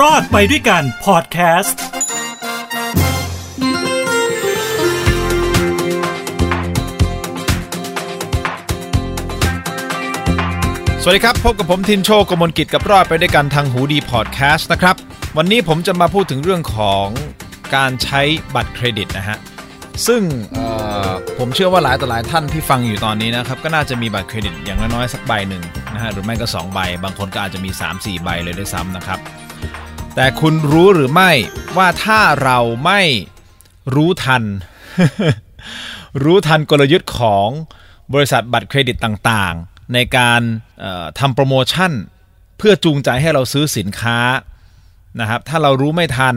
[0.00, 1.80] รอดไปด้วยกันพอดแคสต์
[11.02, 14.96] สวัสดีครับ พบกับผมทินโชกมลกิจกับรอดไปด้วยกันทางหูดีพอดแคสต์นะครับ
[15.36, 17.06] วันนี้ผมจะมาพูดถึงเรื่องของ
[17.74, 18.20] การใช้
[18.54, 19.38] บัตรเครดิตนะฮะ
[20.06, 20.22] ซึ่ง
[21.38, 25.62] ผมเชื่อว่าหลายต่อหลายท่านที่ฟังอยู่ตอนนี้นะครับ ก็น่าจะมีบัตรเครดิตอย่างน้อยๆสักใบหนึ่ง
[25.94, 29.20] นะฮะหรือไม่ก็ 2 ใบ บางคนก็อาจจะมี 3-4 ใบเลยด้วยซ้ำนะครับ
[30.16, 31.30] แต่คุณรู้หรือไม่
[31.76, 33.00] ว่าถ้าเราไม่
[33.94, 34.42] รู้ทัน
[36.24, 37.48] รู้ทันกลยุทธ์ของ
[38.14, 40.40] บริษัทบัตรเครดิตต่างๆ ในการ
[41.18, 41.92] ทำโปรโมชั่น
[42.58, 44.18] เพื่อจูงใจให้เราซื้อสินค้า
[45.20, 46.36] นะครับถ้าเรารู้ไม่ทัน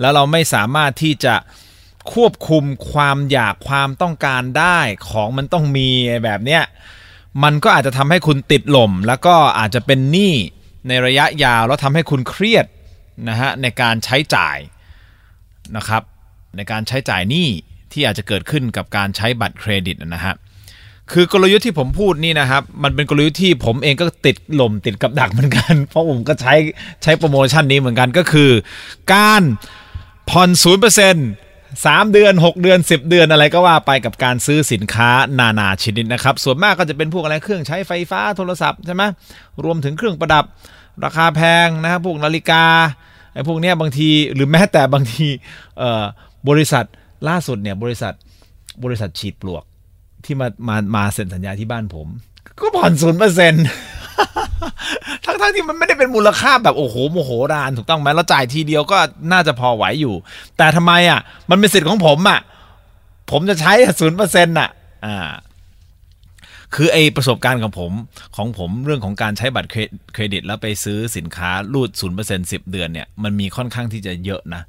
[0.00, 1.34] แล้วเราไม่สามารถที่จะ
[2.12, 4.78] ควบคุมความอยากความต้องการได้
[5.08, 5.88] ของมันต้องมี
[6.24, 6.62] แบบเนี้ย
[7.42, 10.34] มันก็อาจจะทำให้คุณติดหล่ม แล้วก็อาจจะเป็นหนี้
[10.88, 12.66] ในระยะยาวแล้วทำให้คุณเครียด
[13.28, 14.58] นะฮะในการใช้จ่าย
[15.76, 16.02] นะครับ
[16.56, 17.48] ในการใช้จ่ายหนี้
[17.92, 20.34] ที่อาจจะเกิดขึ้นกับการใช้บัตรเครดิตนะฮะ
[21.12, 26.54] คือกลยุทธ์ที่ผมพูดนี่นะครับ มันเป็นกลยุทธ์ที่ผมเองก็ติดหล่มติดกับดักเหมือนกัน เพราะผมก็ใช้
[27.02, 28.50] ใช้โปรโมชั่นนี้เหมือนกันก็คือ
[29.14, 29.42] การ
[30.30, 31.28] ผ่อนศูนย์เปอร์เซ็นต์
[31.86, 39.02] สามเดือน 6 เดือน 10 เดือนอะไรก็ว่าไปกับการซื้อสินค้านานาชนิดนะครับ ส่วนมากก็จะเป็นพวกอะไรเครื่องใช้ไฟฟ้าโทรศัพท์ใช่ไหม
[39.64, 40.44] รวมถึงเครื่องประดับ
[41.04, 42.64] ราคาแพงนะครับพวกนาฬิกา
[43.32, 45.26] ไอ้พวกเนี้ยบางทีหรือแม้แต่บางที
[46.48, 46.84] บริษัท
[47.28, 48.12] ล่าสุดเนี่ยบริษัท
[48.84, 49.64] บริษัทฉีดปลวก
[50.24, 52.08] ที่มามามาเซ็นสัญญาที่บ้านผม
[52.60, 53.66] ก็ผ่อนศูนย์เปอร์เซ็นต์
[55.24, 58.98] ทั้งทั้งที่มันไม่ได้เป็นมูลค่าแบบโอ้โหโมโหรานถูกต้องไหมเราจ่ายทีเดียวก็
[59.32, 60.14] น่าจะพอไหวอยู่
[60.56, 62.40] แต่ทำไมอะ มันเป็นสิทธิ์ของผมอะ
[63.30, 64.70] ผมจะใช้ศูนย์เปอร์เซ็นต์อะ
[65.04, 65.30] อ่า
[66.74, 67.92] คือไอประสบการณ์ของผม
[68.36, 69.70] ของผมเรื่องของการใช้บัตร
[70.14, 74.62] เครดิต แล้วไปซื้อสินค้ารูดศูนย์เปอร์เซ็นต์สิบเดือนเนี่ยมันมีค่อนข้างที่จะเยอะนะ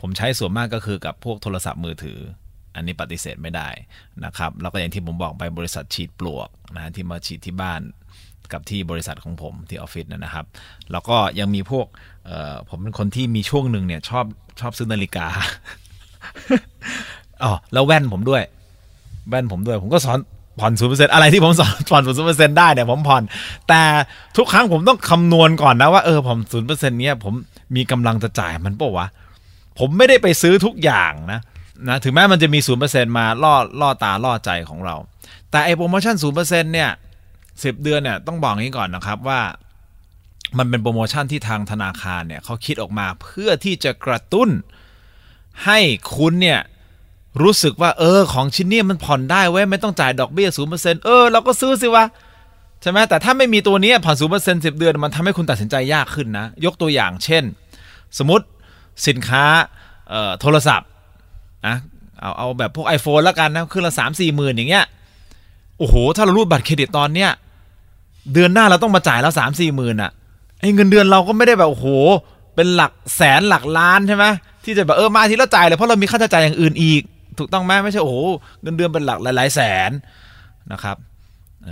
[0.00, 2.18] ผมใช้ส่วนมากก็คือกับพวกโทรศัพท์มือถือ
[2.74, 3.68] อันนี้ปฏิเสธไม่ได้
[4.24, 7.80] นะครับแล้วก็อย่างที่ผมบอกไปบริษัทฉีดปลวกนะที่มาฉีดที่บ้าน
[8.52, 10.46] กับที่บริษัทของผมที่ออฟฟิศนะครับ
[10.92, 11.86] แล้วก็ยังมีพวก
[12.26, 14.24] เออผมเป็นคนที่มีช่วงหนึ่งเนี่ยชอบ
[14.60, 15.26] ชอบซื้อนาฬิกา
[17.42, 18.42] อ๋อแล้วแว่นผมด้วย
[19.28, 20.18] แว่นผมด้วย ผมก็สอน
[20.60, 23.22] ผ่อนศูนย์เปอร์เซ็นต์อะไรที่ผมสอนผ่อนศูนย์เปอร์เซ็นต์ได้เนี่ยผมผ่อน
[23.68, 23.82] แต่
[24.36, 27.34] ทุกครั้งผมต้องคำนวณก่อนนะว่าเออผมศูนย์เปอร์เซ็นต์เนี้ยผม
[27.76, 29.06] มีกำลังจะจ่ายมันปล่าวะ
[29.78, 31.40] ผมไม่ได้ไปซื้อทุกอย่างนะ
[31.88, 34.96] นะถึงแม้มันจะมีศูนย์เปอร์เซ็นต์มาล่อล่อตาล่อใจของเรา
[35.50, 36.90] แต่ไอโปรโมชั่นศูนย์เปอร์เซ็นต์เนี่ย
[37.64, 39.40] สิบเดือนเนี่ยต้องบอกอย่างนี้ก่อนนะครับว่า
[40.58, 44.48] มันเป็นโปรโมชั่นที่ทางธนาคารเนี่ยเขาคิดออกมาเพื่อที่จะกระตุ้น
[45.64, 45.78] ให้
[46.16, 46.60] คุณเนี่ย
[47.42, 52.04] รู้สึกว่าเออ ของชิ้นนี้มันผ่อนได้เว้ยไม่ต้องจ่ายดอกเบี้ยศูนเปอร์เซ็นต์เออเราก็ซื้อสิวะ
[52.82, 57.44] ใช่ไหมแต่ถ้าไม่มีตัวนี้ผ่อนศูนเปอร์เซ็นต์สิบเดือนมันทำให้คุณตัดสินใจยากขึ้นนะ ยกตัวอย่างเช่น
[58.18, 58.44] สมมติ
[59.06, 59.44] สินค้า
[60.40, 60.88] โทรศัพท์
[61.66, 61.76] นะ
[62.20, 64.84] เอาเอาแบบพวก iPhone แล้วกันนะครื่อละสามสี่หมื่นอย่างเงี้ย
[65.78, 67.30] โอ้โห ถ้าเรารูดบัตรเครดิตตอนเนี้ย
[68.32, 70.10] เดือนหน้าเราต้องมาจ่ายแล้วสามสี่หมื่นอะ
[70.60, 71.86] ไอ้เงินเดือนเราก็ไม่ได้แบบโอ้โห
[72.54, 74.24] เป็นหลักแสนหลักล้านใช่ไหม
[74.64, 77.02] ที่จะแบบเออมาทีละจ่ายเลยเพราะเรามีค่าใช้จ่ายอย่างอื่นอีก
[77.40, 78.16] ถูกต้องไหมไม่ใช่โอ้โห
[78.62, 79.90] เงินเดือนเป็นหลักหลายแสน
[80.72, 80.96] นะครับ
[81.64, 81.66] เ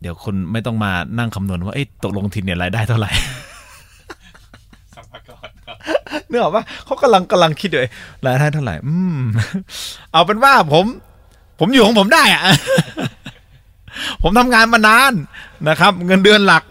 [0.00, 3.10] เดี๋ยวคุณไม่ต้องมานั่งคำนวณว่าเอ้ตกลงทีเนี่ยรายได้เท่าไหร่
[6.28, 7.80] เนื้ออกปะเขากำลังกำลังคิดอยู่
[8.26, 9.20] รายได้เท่าไหร่ อืม
[10.12, 10.84] เอาเป็นว่าผม
[11.58, 12.42] ผมอยู่ของผมได้อะ
[14.22, 15.12] ผมทำงานมานาน
[15.68, 16.62] นะครับ เงินเดือนหลัก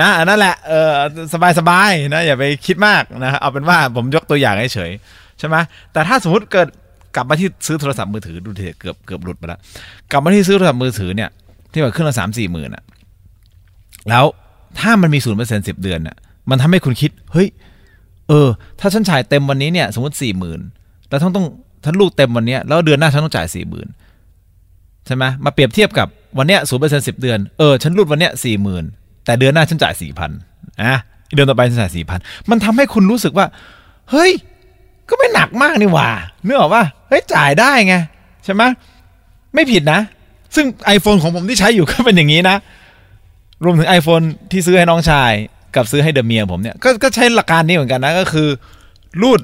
[0.00, 0.92] นะนั่นแหละเออ
[1.34, 5.56] สบายสบายๆนะอย่าไปคิดมากนะเอาเป็นว่าผมยกตัวอย่างเฉยๆ ใช่ไหม
[5.92, 6.68] แต่ถ้าสมมติเกิด
[7.16, 9.60] กลับมาที่ซื้อโทรศัพท์มือถือดูเถอะเกือบเกือบหลุดไปแล้ว
[10.10, 11.30] กลับมาที่ซื้อโทรศัพท์มือถือเนี่ย
[11.72, 12.84] ที่ว่าเครื่องละสามสี่หมื่นอะ
[14.08, 14.24] แล้ว
[14.80, 16.16] ถ้ามันมีศูนย์เปอร์เซ็นต์สิบเดือนอะ
[16.50, 17.48] มันทำให้คุณคิดเฮ้ย
[18.28, 18.48] เออ
[18.80, 20.60] ถ้าฉันจ่ายเต็มวันนี้เนี่ย สมมติสี่หมื่น
[21.08, 21.46] แล้วต้องต้อง
[21.84, 23.88] ฉันลูกเต็มวันนี้แล้วเดือนหน้าฉันต้องจ่ายสี่หมื่น
[25.06, 26.08] ใช่ไหมมาเปรียบเทียบกับ
[26.38, 28.84] วันเนี้ยศูนย์เปอร์เซ็นต์สิบเดือนเออฉันรูดวันเนี้ยสี่หมื่น
[29.24, 30.30] แต่เดือนหน้าฉันจ่ายสี่พัน
[30.82, 30.94] อะ
[31.34, 32.20] เดือนต่อไปฉันจ่ายสี่พัน
[32.50, 33.46] มันทำให้คุณรู้สึกว่า
[34.10, 34.30] เฮ้ย
[35.10, 36.08] ก็ไม่หนักมากนี่หว่า
[36.44, 37.94] เนื้ออกว่าเฮ้ยจ่ายได้ไง
[38.44, 38.62] ใช่ไหม
[39.54, 40.00] ไม่ผิดนะ
[40.54, 40.66] ซึ่ง
[40.96, 42.56] iPhone ของผมที่ใช้อยู่ก็เป็นอย่างนี้นะ
[43.64, 45.32] รวมถึง iPhone ที่ซื้อให้น้องชาย
[45.74, 48.48] กับซื้อให้เดอะเมียผมเนี่ยก็ก็ใช้หลักการนี้เหมือนกันนะก็คือ
[49.22, 49.40] รูด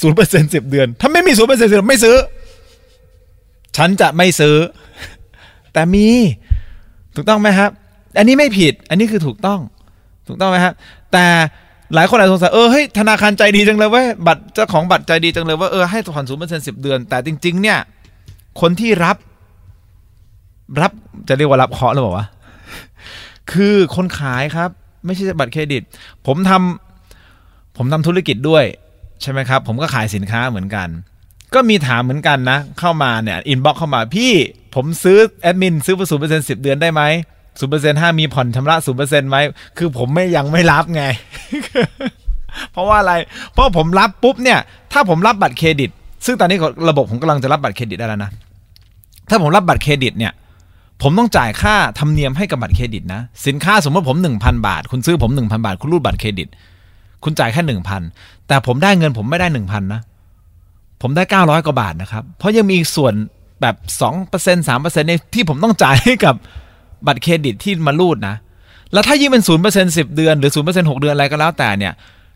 [0.00, 2.16] ศูนย์เปอร์เซ็นต์สิบเดือน ถ้าไม่มีศูนย์เปอร์เซ็นต์สิบไม่ซื้อ
[3.76, 4.56] ฉันจะไม่ซื้อ
[5.72, 6.06] แต่มี
[7.14, 7.70] ถูกต้องไหมครับ
[8.18, 9.60] อันนี้ไม่ผิด อันนี้คือถูกต้อง
[10.28, 10.74] ถูกต้องไหมครับ
[11.12, 11.26] แต่
[11.94, 17.78] หลายคนอาจจะสงสัยเออเฮ้ยธนาคารใจดีจังเลยเว้ยบัตรเจ้าของบัตรใจดีจังเลยว่าเออให้ผ่อนศูนย์เปอร์เซ็นต์สิบเดือน แต่จริง ๆ เนี่ย
[18.60, 19.16] คนที่รับ
[20.80, 20.92] รับ
[21.28, 22.26] จะเรียกว่ารับเคราะห์หรือเปล่าวะ
[23.52, 24.70] คือคนขายครับ
[25.06, 25.82] ไม่ใช่บัตรเครดิต
[26.26, 28.64] ผมทำผมทำธุรกิจด้วย
[29.22, 30.88] ใช่ไหมครับ ผมก็ขายสินค้าเหมือนกัน
[31.54, 34.32] ก็มีถามเหมือนกันนะ เข้ามาเนี่ย inbox เข้ามาพี่
[34.74, 37.02] ผมซื้อแอดมินซื้อไปศูนย์เปอร์เซ็นต์สิบเดือนได้ไหม
[37.58, 39.36] ศูนย์เปอร์เซ็นต์ห้ามีผ่อนชำระศูนย์เปอร์เซ็นต์ไหม
[39.78, 41.02] คือผมไม่ยังไม่รับไง
[42.72, 43.12] เพราะว่าอะไร
[43.52, 44.58] เพราะผมรับปุ๊บเนี่ย
[44.92, 45.90] ถ้าผมรับบัตรเครดิต
[46.26, 46.58] ซึ่งตอนนี้
[46.88, 48.30] ระบบผมกำลังจะรับบัตรเครดิตได้แล้วนะ
[49.30, 50.32] ถ้าผมรับบัตรเครดิตเนี่ย
[51.02, 56.48] ผมต้องจ่ายค่าธรรมเนียมให้กับบัตรเครดิตนะ สินค้าสมมติผม1,000 บาท คุณซื้อผม1,000 บาท คุณรูดบัตรเครดิต
[57.24, 60.00] คุณจ่ายแค่1,000แต่ผมได้เงินผมไม่ได้1,000นะ
[61.02, 63.14] ผมได้ 900กว่าบาทนะครับ เพราะยังมีส่วน
[63.60, 63.76] แบบ
[64.22, 66.34] 2% 3%ในที่ผมต้องจ่ายให้กับ
[67.06, 68.36] บัตรเครดิตที่มารูดนะ
[68.92, 71.92] แล้วถ้ายิ่งเป็น0% 10เดือนหรือ0% 6เดือนอะไรก็แล้วแต่เนี่ย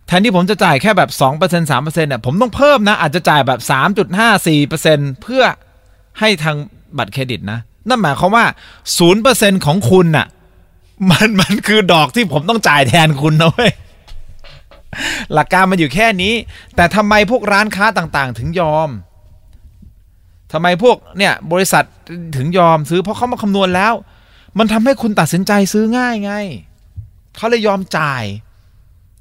[0.07, 3.61] แทนที่ผมจะจ่ายแค่แบบ2% 3%เนี่ยผมต้องเพิ่มนะ อาจจะจ่ายแบบ
[4.41, 5.43] 3.54%เพื่อ
[6.19, 6.57] ให้ทาง
[6.99, 8.45] บัตรเครดิตนะ นั่นหมายความว่า
[9.05, 10.27] 0%ของคุณน่ะ
[11.11, 13.73] มันมันคือดอกที่ผมต้องจ่ายแทนคุณนะเว้ย
[15.35, 16.35] หลักการมันอยู่แค่นี้
[16.77, 18.89] แต่ทำไมพวกร้านค้าต่างๆ ถึงยอม
[20.53, 21.85] ทำไมพวกเนี่ยบริษัท
[22.37, 23.95] ถึงยอมซื้อเพราะเขามาคำนวณแล้ว
[24.59, 26.33] มันทำให้คุณตัดสินใจซื้อง่ายไง
[27.37, 28.25] เขาเลยยอมจ่าย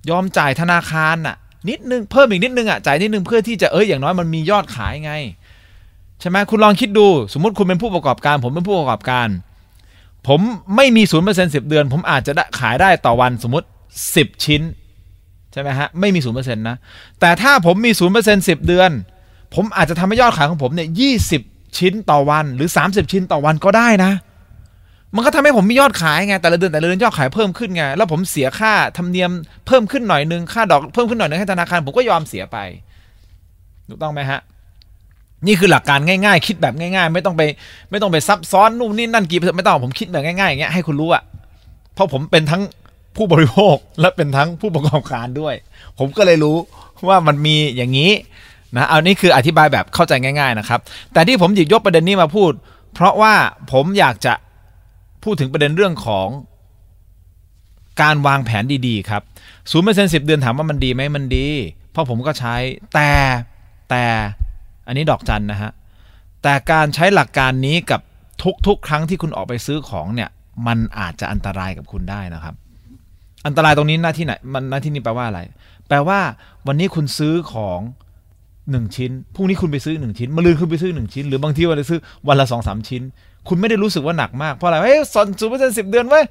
[0.10, 1.36] ยอมจ่ายธนาคารน่ะ
[1.69, 5.13] นิดนึงเพิ่มอีกนิดนึงอะจ่ายนิดนึงเพื่อที่จะเอ้ยอย่างน้อยมันมียอดขายไง
[6.19, 9.28] ใช่ไหมคุณลองคิดดู สมมติคุณเป็นผู้ประกอบการ ผมเป็นผู้ประกอบการ
[10.28, 10.39] ผม
[10.75, 13.68] ไม่มีศูนย์เปอร์เซ็นต์สิบเดือน ผมอาจจะได้ขายได้ต่อวันสมมติ
[14.16, 14.62] สิบชิ้น
[15.51, 16.75] ใช่ไหมฮะไม่มีศูนย์เปอร์เซ็นต์นะ
[17.19, 18.89] แต่ถ้าผมมีศูนย์เปอร์เซ็นต์สิบเดือน
[19.56, 21.42] ผมอาจจะทำให้ยอดขายของผมเนี่ยยี่สิบ
[21.78, 24.12] ชิ้นต่อวันหรือสามสิบชิ้นต่อวันก็ได้นะ
[25.15, 29.31] มันก็ทำให้ผมมียอดขายไงแต่ละเดือนแต่ละเดือนยอดขายเพิ่มขึ้นไงแล้วผมเสียค่าธรรมเนียม
[29.68, 32.57] เพิ่มขึ้นหน่อยนึงค่าดอกเพิ่มขึ้นหน่อยนึงให้ธนาคารผมก็ยอมเสียไป
[33.89, 34.39] ถูกต้องไหมฮะ
[35.48, 37.42] นี่คือหลักการง่ายๆ คิดแบบง่าย ๆ ไม่ต้องไป
[37.92, 41.24] ไม่ต้องไปซับซ้อนนู่นนี่นั่นกี่ไม่ต้องผมคิดแบบง่ายๆอย่างเงี้ยให้คุณรู้อะ
[41.94, 42.62] เพราะผมเป็นทั้ง
[43.15, 45.56] ผู้บริโภคและเป็นทั้งผู้ประกอบการด้วย
[46.00, 46.57] ผมก็เลยรู้
[47.07, 48.12] ว่ามันมีอย่างนี้
[48.75, 50.80] นะเอานี่คืออธิบายแบบเข้าใจง่าย ๆนะครับ
[51.13, 52.51] แต่ที่ผมหยิบยกประเด็นนี้มาพูด
[52.94, 53.33] เพราะว่า
[53.71, 54.33] ผมอยากจะ
[55.27, 56.27] พูดถึงประเด็นเรื่องของ
[58.01, 59.21] การวางแผนดีๆ ครับ
[59.71, 61.47] ศูนย์เปอร์เซ็นต์สิบเดือนถามว่ามันดีไหมมันดี
[61.91, 62.56] เพราะผมก็ใช้
[62.94, 63.12] แต่
[63.89, 64.03] แต่
[64.88, 65.71] อันนี้ดอกจันนะฮะ
[66.44, 68.01] แต่การใช้หลักการนี้กับ
[68.68, 70.29] ทุกๆ ครั้งที่คุณออกไปซื้อของเนี่ย
[70.68, 72.56] มันอาจจะอันตรายกับคุณได้นะครับ
[73.45, 75.39] อันตรายตรงนี้หน้าที่ไหนมันหน้าที่นี้แปลว่าอะไร
[75.88, 76.19] แปลว่า
[76.68, 77.79] วันนี้คุณซื้อของ
[78.71, 83.01] หนึ่งชิ้นพรุ่งนี้คุณไปซื้อหนึ่งชิ้นมะรืนคุณไปซื้อหนึ่งชิ้น หรือบางทีวันจะซื้อวันละสองสามชิ้น
[83.47, 86.21] คุณไม่ได้รู้สึกว่าหนักมากเพราะอะไรเฮ้ยสอนศูนย์เปอร์เซ็นต์สิบเดือนไว้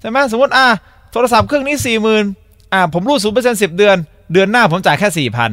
[0.00, 0.66] ใช่ไหมสมมติอะ
[1.12, 2.24] โทรศัพท์เครื่องนี้สี่หมื่น
[2.72, 3.96] อะผมรูดศูนย์เปอร์เซ็นต์สิบเดือน
[4.32, 5.50] เดือนหน้าผมจ่ายแค่สี่พัน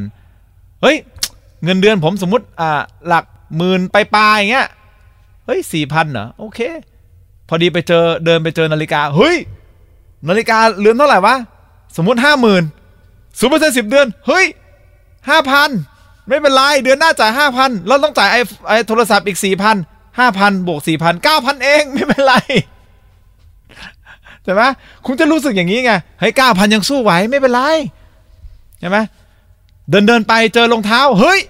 [0.82, 0.96] เฮ้ย
[1.64, 2.70] เงินเดือนผมสมมติอ่า
[3.06, 3.24] หลัก
[3.56, 4.68] หมื่นไปปลายอย่างเงี้ย
[5.46, 6.60] เฮ้ยสี่พันเหรอโอเค
[7.48, 9.36] พอดีไปเจอเดินไปเจอนาฬิกาเฮ้ย
[10.28, 11.34] นาฬิกาเรือนเท่าไหร่วะ
[11.96, 12.62] สมมติห้าหมื่น
[13.38, 14.46] ศูนย์เปอร์เซ็นต์สิบเดือนเฮ้ย
[15.28, 15.70] ห้าพัน
[16.28, 19.76] ไม่เป็นไรเดือนหน้าจ่ายห้าพันแล้วต้องจ่ายไอ้ไอ้โทรศัพท์อีกสี่พัน
[20.18, 22.34] ห้าพันบวกสี่พันเก้าพันเองไม่เป็นไร
[24.44, 24.62] ใช่ไหม
[25.06, 27.62] คุณจะรู้สึกอย่างนี้ไงเฮ้ยเก้าพันยังสู้ไหวไม่เป็นไร
[28.80, 28.98] ใช่ไหม
[29.90, 31.40] เดินเดินไปเจอรองเท้า เฮ้ย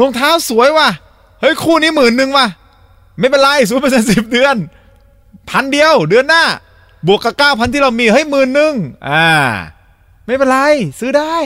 [0.00, 0.88] รองเท้าสวยว่ะ
[1.40, 2.46] เฮ้ยคู่นี้หมื่นหนึ่งว่ะ
[3.18, 4.56] ไม่เป็นไรศูนย์เปอร์เซ็นต์สิบเดือน
[5.50, 6.44] พันเดียว เดือนหน้า
[7.06, 8.74] บวกกับเก้าพันที่เรามีเฮ้ยหมื่นหนึ่ง
[9.08, 9.26] อ่า
[10.26, 10.58] ไม่เป็นไร
[11.00, 11.36] ซื้อได้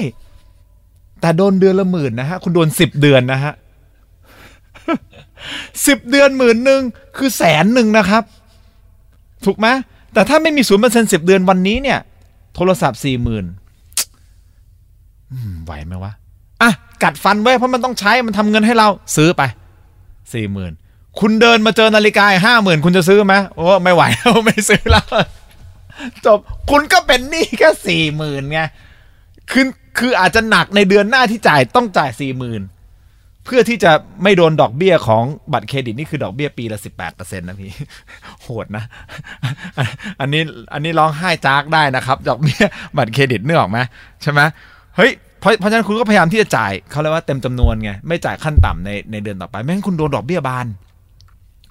[1.20, 3.52] แต่โดนเดือนละหมื่นนะฮะ คุณโดนสิบเดือนนะฮะ
[5.86, 6.82] สิบเดือนหมื่นหนึ่ง
[7.16, 8.22] คือแสนหนึ่งนะครับ
[9.44, 9.66] ถูกไหม
[10.12, 11.98] แต่ถ้าไม่มีศูนย์เปอร์เซ็นต์สิบเดือนวันนี้เนี่ย
[12.54, 13.44] โทรศัพท์สี่หมื่น
[15.64, 16.12] ไหวไหมวะ
[16.62, 16.70] อะ
[17.02, 19.42] กัดฟันไว้เพราะมันต้องใช้มันทำเงินให้เราซื้อไป
[20.32, 20.72] สี่หมื่น
[21.20, 25.06] คุณเดินมาเจอนาฬิกาห้าหมื่นคุณจะซื้อไหมโอ้ไม่ไหวแล้วไม่ซื้อแล้ว
[26.26, 26.38] จบ
[26.70, 28.60] คุณก็เป็นหนี้แค่สี่หมื่นไง
[29.50, 29.66] คือ
[29.98, 32.62] คืออาจจะหนักในเดือนหน้าที่จ่ายต้องจ่ายสี่หมื่น
[33.44, 37.70] เพื่อที่จะไม่โดนดอกเบี้ยของบัตรเครดิตนี่คือดอกเบี้ยปีละสิบแปดเปอร์เซ็นต์นะพี่
[38.42, 38.84] โหดนะ
[40.20, 42.62] อันนี้อันนี้ร้องไห้จากได้นะครับ ดอกเบี้ย
[42.96, 43.78] บัตรเครดิตเนึกอออกไหม
[44.22, 44.40] ใช่ไหม
[44.96, 50.66] เฮ้ยเพราะเพราะฉะนั้นคุณก็พยายามที่จะจ่ายเขาเรียกว่าเต็มจำนวนไงไม่จ่ายขั้นต่ำในในเดือนต่อไปไม่งั้นคุณโดนดอกเบี้ยบาน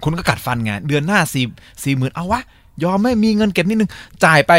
[0.03, 1.45] คุณก็กัดฟันไงเดือนหน้าสี่
[1.83, 2.41] สี่หมื่นเอาวะ
[2.83, 3.91] ยอมไม่มีเงินเก็บนิดนึง
[4.25, 4.51] จ่ายไป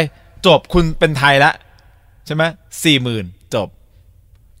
[0.47, 1.51] จบคุณเป็นไทยละ
[2.25, 2.43] ใช่ไหม
[2.83, 3.67] สี่หมื่นจบ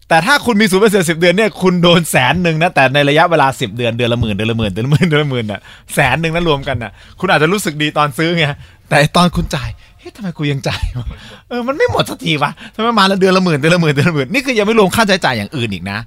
[0.09, 5.59] แต่ถ้าคุณมีศูนย์เปอร์เซ็นต์สิบเดือนเนี่ยคุณโดนแสนหนึ่งนะแต่ในระยะเวลาสิบเดือนเดือนละหมื่นเดือนละหมื่นเดือนละหมื่นเดือนละหมื่นอะ
[5.95, 8.45] แสนหนึ่งนะรวมกันอะคุณอาจจะรู้สึกดีตอนซื้อไง
[8.89, 9.69] แต่ตอนคุณจ่าย
[9.99, 11.07] เฮ้ยทำไมกูยังจ่ายวะ
[11.49, 15.99] เออมันไม่หมดสักทีวะทำไมมาละเดือนละหมื่นเดือนละหมื่นเดือนละหมื่นนี่คือยังไม่รวมค่าใช้จ่ายอย่างอื่นอีกนะ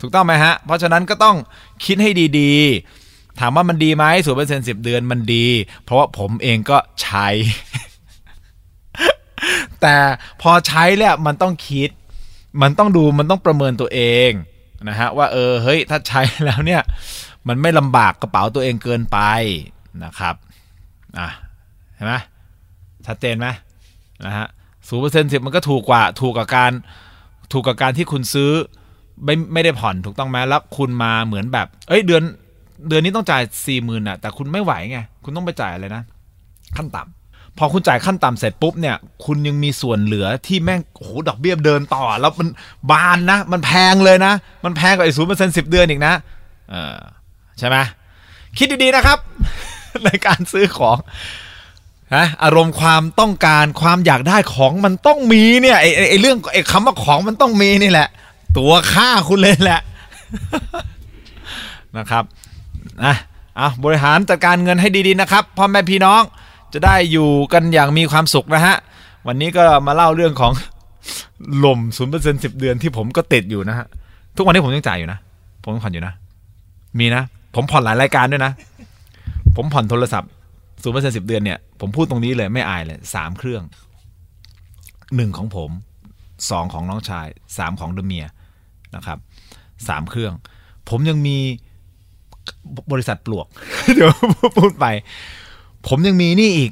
[0.00, 1.36] ถูกต้องไหมฮะ เพราะฉะนั้นก็ต้อง
[1.84, 5.46] คิดให้ดีๆ ถามว่ามันดีไหมศูนย์เปอร์เซ็นต์สิบเดือนมันดี
[5.84, 7.28] เพราะว่าผมเองก็ใช้
[9.80, 9.94] แต่
[10.42, 11.90] พอใช้แล้วมันต้องคิด
[12.62, 14.30] มันต้องดูมันต้องประเมินตัวเอง
[14.88, 16.82] นะฮะว่าเออเฮ้ยถ้าใช้แล้วเนี่ย
[17.48, 19.18] มันไม่ลำบากกระเป๋าตัวเองเกินไป
[20.04, 20.34] นะครับ
[21.18, 21.28] อะ
[21.94, 22.14] เห็นไหม
[23.06, 23.46] ชัดเจนไหม
[24.26, 24.46] นะฮะ
[24.88, 26.72] ศูนย์เปอร์เซ็นต์สิบมันก็ถูกกว่าถูกกับการ
[27.52, 28.50] ถูกกับการที่คุณซื้อ
[29.24, 32.22] ไม่ไม่ได้ผ่อนถูกต้องไหมแล้วคุณมาเหมือนแบบ เอ้ยเดือน
[32.88, 36.02] เดือนนี้ต้องจ่ายสี่หมื่นอะแต่คุณไม่ไหวไงคุณต้องไปจ่ายอะไรนะ
[36.76, 37.15] ขั้นต่ำ
[37.58, 42.48] พอคุณจ่ายขั้นต่ำเสร็จปุ๊บเนี่ย คุณยังมีส่วนเหลือที่แม่งโอ้โหดอกเบี้ยเดินต่อ แล้วมัน
[42.90, 44.32] บานนะ มันแพงเลยนะ
[44.64, 46.14] มันแพงกว่าไอ้ศูนย์เปอร์เซ็นต์สิบเดือนอีกนะ
[46.70, 46.98] เออ
[47.58, 47.76] ใช่ไหม
[48.58, 49.18] คิดดีๆนะครับ
[50.04, 50.98] ในการซื้อของ
[52.14, 58.08] นะอารมณ์ความต้องการความอยากได้ของมันต้องมีเนี่ยไอ้ไอ้ไอ้เรื่องไอ้คำว่าของมันต้องมีนี่แหละ
[58.58, 59.80] ตัวค่าคุณเลยแหละ
[61.98, 62.24] นะครับ
[63.04, 63.14] นะ
[63.56, 66.22] เอาบริหารจัดการเงินให้ดีๆนะครับพ่อแม่พี่น้อง
[66.72, 68.76] จะได้อยู่กันอย่างมีความสุขนะฮะ
[69.26, 70.52] วันนี้ก็มาเล่าเรื่องของ
[71.64, 73.86] ลมศูนย์เปอร์เซ็นต์สิบเดือนที่ผมก็ติดอยู่นะฮะ
[74.36, 75.18] ทุกวันนี้ผมยังจ่ายอยู่นะ
[75.64, 76.14] ผมผ่อนอยู่นะ
[76.98, 77.22] มีนะ
[77.54, 78.52] ผมผ่อนหลายรายการด้วยนะ
[79.56, 80.30] ผมผ่อนโทรศัพท์
[80.82, 83.62] ศูนย์เปอร์เซ็นต์สิบเดือนเนี่ย ผมพูดตรงนี้เลยไม่อายเลยสามเครื่อง
[85.16, 85.70] หนึ่งของผม
[86.50, 87.26] สองของน้องชาย
[87.58, 88.26] สามของเดเมีย
[88.96, 89.18] นะครับ
[89.88, 90.34] สามเครื่อง
[90.88, 91.36] ผมยังมี
[92.92, 93.46] บริษัทปลวก
[93.94, 94.10] เดี๋ยว
[94.58, 94.86] พูดไป
[95.88, 96.70] ผมยังมีนี่อีก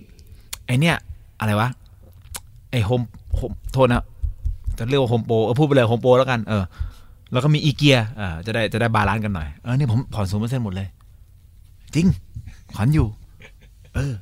[0.67, 0.97] ไอเนี่ย
[1.41, 1.69] อะไรวะ
[2.71, 3.03] ไอโฮม
[3.37, 4.05] โฮมโทษนะ
[4.79, 6.65] จะเรียกว่า HomePro เออพูดไปเลย HomePro แล้วกัน เออ
[7.33, 10.89] แล้วก็มีอีเกียอ่าจะได้จะได้ balance กันหน่อย เออนี่ผมผ่อนศูนย์เปอร์เซ็นต์หมดเลย
[11.95, 12.07] จริง
[12.75, 13.07] ผ่อนอยู่
[13.95, 14.13] เออ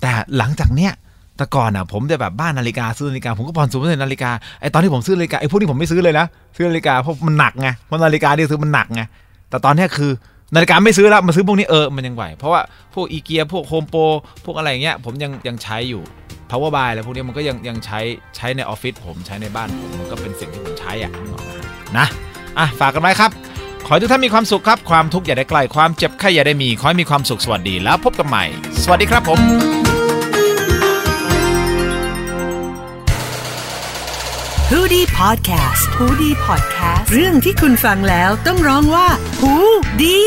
[0.00, 0.92] แต่หลังจากเนี้ย
[1.36, 9.02] แต่ก่อนอะผมจะแบบบ้านนาฬิกาซื้อนาฬิกาผมก็ผ่อนศูนย์เปอร์เซ็นต์นาฬิกาไอตอนที่ผมซื้อนาฬิกาไอพวกนี้ผมไม่ซื้อเลยนะซื้อนาฬิกาเพราะมันหนักไงเพราะนาฬิกาที่ซื้อมันหนักไง
[9.50, 10.10] แต่ตอนนี้คือ
[10.54, 12.60] นาฬิกาไม่ซื้อแล้วมาซื้อพวกนี้เออมันยังไหว เพราะว่า
[12.94, 14.02] พวกอีเกียพวกโฮมโปร
[14.44, 16.02] พวกอะไรอย่างเงี้ยผมยังยังใช้อยู่
[16.50, 18.00] power buy อะไรพวกนี้มันก็ยังยังใช้
[18.36, 21.50] ใช้ในออฟฟิศผมใช้ในบ้านผมมันก็เป็นสิ่งที่ผมใช้อะนึกออกไหม
[21.98, 22.06] นะ
[22.58, 23.30] อะฝากกันไว้ครับ
[23.86, 28.44] ขอให้ทุกท่านมีความสุขครับ ความทุกข์อย่าได้ใกล้ความเจ็บไข้อย่าได้มี ขอให้มีความสุขสวัสดีแล้วพบกันใหม่
[28.82, 29.40] สวัสดีครับผม
[34.72, 39.06] h o ดี้พอดแคสต์ฮูดี้พอดแคสต์ เรื่องที่คุณฟังแล้วต้องร้องว่า
[39.40, 39.54] หู
[40.02, 40.18] ดี